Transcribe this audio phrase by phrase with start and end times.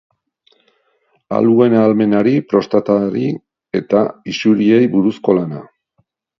[1.39, 3.29] Aluen ahalmenari, prostatari
[3.83, 4.03] eta
[4.35, 5.65] isuriei buruzko lana.